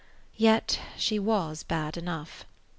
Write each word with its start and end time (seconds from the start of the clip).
Yet 0.35 0.79
she 0.97 1.19
was 1.19 1.61
bad 1.61 1.95
enough. 1.95 2.43